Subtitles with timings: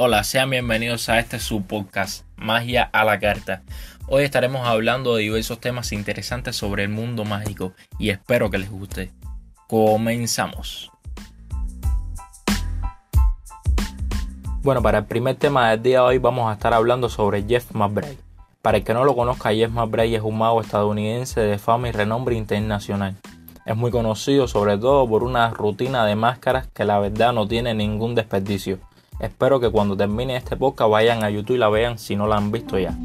[0.00, 3.62] Hola, sean bienvenidos a este su podcast, Magia a la Carta.
[4.06, 8.70] Hoy estaremos hablando de diversos temas interesantes sobre el mundo mágico y espero que les
[8.70, 9.10] guste.
[9.66, 10.92] Comenzamos.
[14.62, 17.72] Bueno, para el primer tema del día de hoy vamos a estar hablando sobre Jeff
[17.72, 18.18] McBride.
[18.62, 21.90] Para el que no lo conozca, Jeff McBride es un mago estadounidense de fama y
[21.90, 23.16] renombre internacional.
[23.66, 27.74] Es muy conocido sobre todo por una rutina de máscaras que la verdad no tiene
[27.74, 28.78] ningún desperdicio
[29.20, 32.36] Espero que cuando termine este podcast vayan a YouTube y la vean si no la
[32.36, 32.96] han visto ya.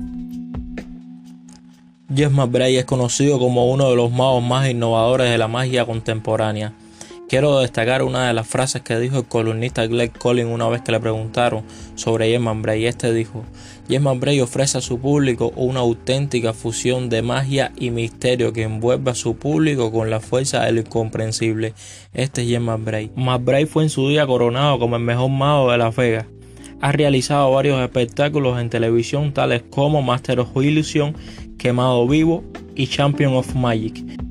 [2.13, 6.73] Jeff McBride es conocido como uno de los magos más innovadores de la magia contemporánea.
[7.34, 10.91] Quiero destacar una de las frases que dijo el columnista Greg Collins una vez que
[10.91, 11.64] le preguntaron
[11.96, 12.86] sobre Jeff Bray.
[12.86, 13.44] Este dijo,
[13.90, 19.10] Jeff Bray ofrece a su público una auténtica fusión de magia y misterio que envuelve
[19.10, 21.74] a su público con la fuerza del incomprensible.
[22.14, 23.10] Este es Jeff Bray.
[23.16, 26.27] McBride fue en su día coronado como el mejor mago de la Vega.
[26.82, 31.16] Ha realizado varios espectáculos en televisión tales como Master of Illusion,
[31.57, 32.44] Quemado Vivo
[32.76, 34.23] y Champion of Magic.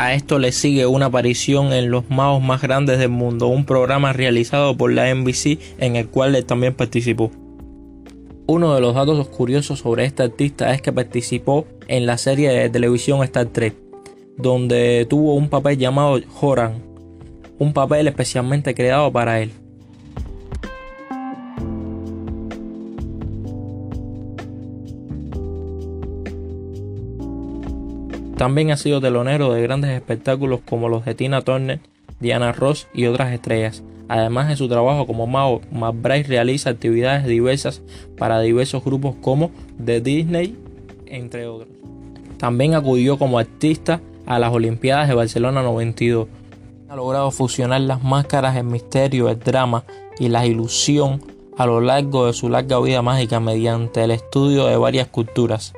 [0.00, 4.12] A esto le sigue una aparición en Los Magos Más Grandes del Mundo, un programa
[4.12, 7.32] realizado por la NBC en el cual él también participó.
[8.46, 12.70] Uno de los datos curiosos sobre este artista es que participó en la serie de
[12.70, 13.74] televisión Star Trek,
[14.36, 16.80] donde tuvo un papel llamado Horan,
[17.58, 19.50] un papel especialmente creado para él.
[28.38, 31.80] También ha sido telonero de grandes espectáculos como los de Tina Turner,
[32.20, 33.82] Diana Ross y otras estrellas.
[34.06, 37.82] Además de su trabajo como mago, McBride realiza actividades diversas
[38.16, 39.50] para diversos grupos como
[39.84, 40.56] The Disney,
[41.06, 41.68] entre otros.
[42.38, 46.28] También acudió como artista a las Olimpiadas de Barcelona 92.
[46.88, 49.82] Ha logrado fusionar las máscaras, el misterio, el drama
[50.20, 51.20] y la ilusión
[51.56, 55.74] a lo largo de su larga vida mágica mediante el estudio de varias culturas.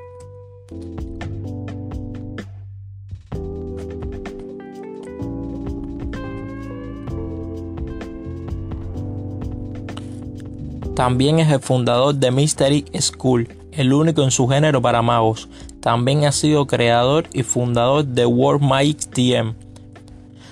[11.01, 15.49] También es el fundador de Mystery School, el único en su género para magos.
[15.81, 19.55] También ha sido creador y fundador de World Magic TM.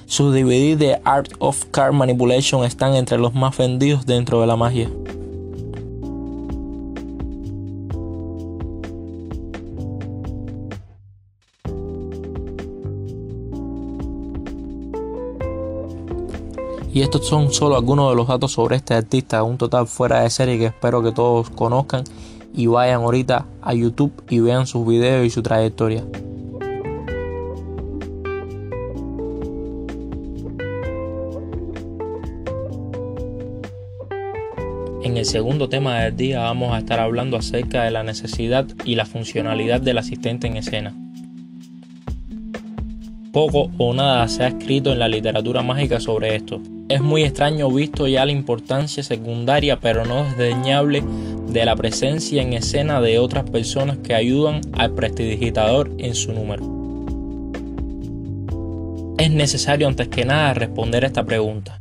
[0.06, 4.56] Sus DVD de Art of Card Manipulation están entre los más vendidos dentro de la
[4.56, 4.88] magia.
[16.92, 20.30] Y estos son solo algunos de los datos sobre este artista, un total fuera de
[20.30, 22.04] serie que espero que todos conozcan
[22.54, 26.04] y vayan ahorita a YouTube y vean sus videos y su trayectoria.
[35.02, 38.94] En el segundo tema del día vamos a estar hablando acerca de la necesidad y
[38.94, 40.94] la funcionalidad del asistente en escena.
[43.32, 47.70] Poco o nada se ha escrito en la literatura mágica sobre esto, es muy extraño
[47.70, 51.02] visto ya la importancia secundaria pero no desdeñable
[51.48, 56.78] de la presencia en escena de otras personas que ayudan al prestidigitador en su número.
[59.18, 61.78] Es necesario antes que nada responder a esta pregunta.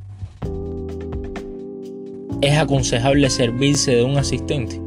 [2.42, 4.87] ¿Es aconsejable servirse de un asistente?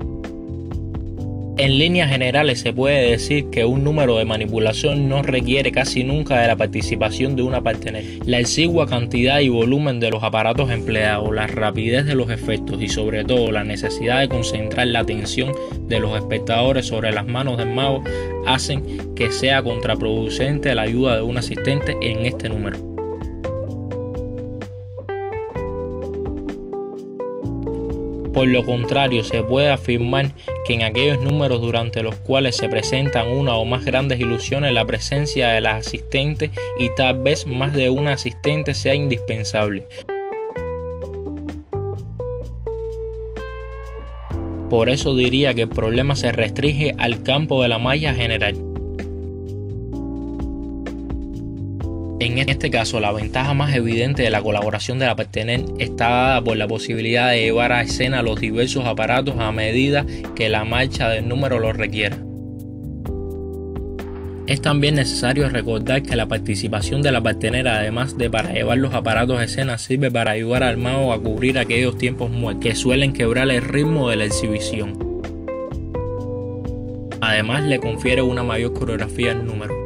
[1.61, 6.41] En líneas generales se puede decir que un número de manipulación no requiere casi nunca
[6.41, 8.03] de la participación de una partener.
[8.25, 12.89] La exigua cantidad y volumen de los aparatos empleados, la rapidez de los efectos y
[12.89, 15.53] sobre todo la necesidad de concentrar la atención
[15.87, 18.03] de los espectadores sobre las manos del mago
[18.47, 22.90] hacen que sea contraproducente la ayuda de un asistente en este número.
[28.41, 30.33] Por lo contrario, se puede afirmar
[30.65, 34.87] que en aquellos números durante los cuales se presentan una o más grandes ilusiones, la
[34.87, 39.87] presencia de las asistentes y tal vez más de una asistente sea indispensable.
[44.71, 48.70] Por eso diría que el problema se restringe al campo de la malla general.
[52.21, 56.45] En este caso, la ventaja más evidente de la colaboración de la pertener está dada
[56.45, 60.05] por la posibilidad de llevar a escena los diversos aparatos a medida
[60.37, 62.19] que la marcha del número lo requiera.
[64.47, 68.93] Es también necesario recordar que la participación de la partener, además de para llevar los
[68.93, 73.15] aparatos a escena, sirve para ayudar al mago a cubrir aquellos tiempos muertos que suelen
[73.15, 75.23] quebrar el ritmo de la exhibición.
[77.23, 79.80] Además, le confiere una mayor coreografía al número.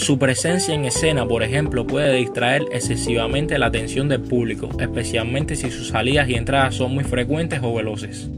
[0.00, 5.70] Su presencia en escena, por ejemplo, puede distraer excesivamente la atención del público, especialmente si
[5.70, 8.30] sus salidas y entradas son muy frecuentes o veloces.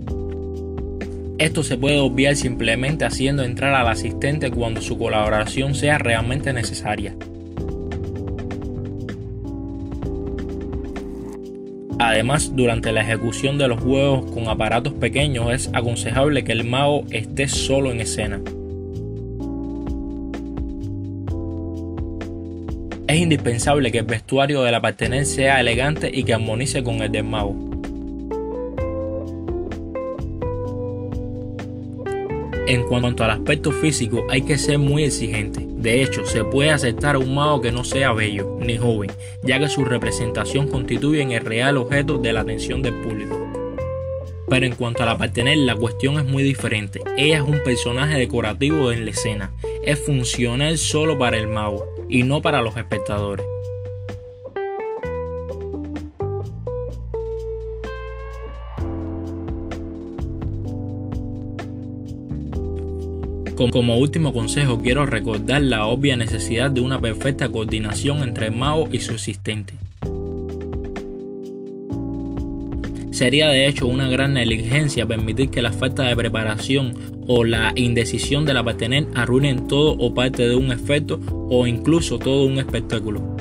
[1.39, 7.15] Esto se puede obviar simplemente haciendo entrar al asistente cuando su colaboración sea realmente necesaria.
[12.01, 17.05] Además, durante la ejecución de los juegos con aparatos pequeños es aconsejable que el mago
[17.11, 18.41] esté solo en escena.
[23.13, 27.13] Es indispensable que el vestuario de la partener sea elegante y que armonice con el
[27.13, 27.55] del mago.
[32.67, 35.61] En cuanto al aspecto físico, hay que ser muy exigente.
[35.69, 39.11] De hecho, se puede aceptar a un mago que no sea bello ni joven,
[39.43, 43.42] ya que su representación constituye el real objeto de la atención del público.
[44.49, 47.01] Pero en cuanto a la partener, la cuestión es muy diferente.
[47.17, 49.53] Ella es un personaje decorativo en la escena.
[49.85, 53.47] Es funcional solo para el mago y no para los espectadores.
[63.71, 68.89] Como último consejo quiero recordar la obvia necesidad de una perfecta coordinación entre el mago
[68.91, 69.75] y su asistente.
[73.13, 76.95] Sería de hecho una gran negligencia permitir que la falta de preparación
[77.29, 81.21] o la indecisión de la partener arruinen todo o parte de un efecto
[81.51, 83.37] o incluso todo un espectáculo.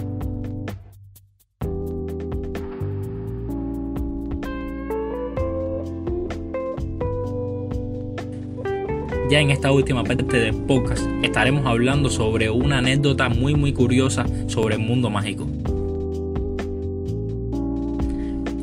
[9.30, 14.26] Ya en esta última parte del podcast estaremos hablando sobre una anécdota muy muy curiosa
[14.48, 15.48] sobre el mundo mágico.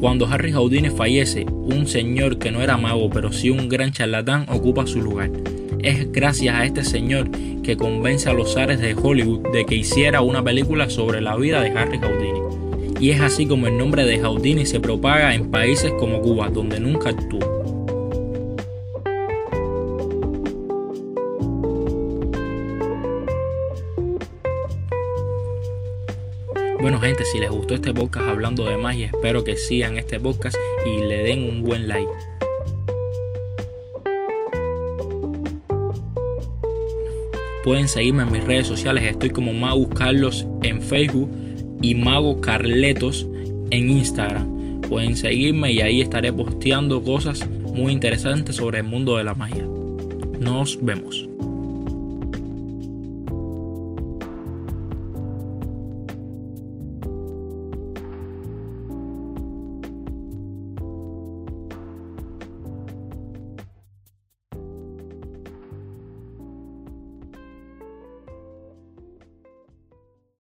[0.00, 4.46] Cuando Harry Houdini fallece, un señor que no era mago pero sí un gran charlatán
[4.48, 5.30] ocupa su lugar.
[5.82, 7.28] Es gracias a este señor
[7.64, 11.60] que convence a los ares de Hollywood de que hiciera una película sobre la vida
[11.62, 12.40] de Harry Houdini.
[13.00, 16.78] Y es así como el nombre de Houdini se propaga en países como Cuba, donde
[16.78, 17.57] nunca actuó.
[26.80, 30.56] Bueno gente, si les gustó este podcast hablando de magia, espero que sigan este podcast
[30.86, 32.08] y le den un buen like.
[37.64, 41.28] Pueden seguirme en mis redes sociales, estoy como Magus Carlos en Facebook
[41.82, 43.26] y Mago Carletos
[43.70, 44.80] en Instagram.
[44.82, 47.44] Pueden seguirme y ahí estaré posteando cosas
[47.74, 49.66] muy interesantes sobre el mundo de la magia.
[50.38, 51.28] Nos vemos.